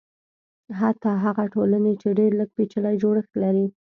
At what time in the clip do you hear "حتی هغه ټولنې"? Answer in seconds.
0.79-1.93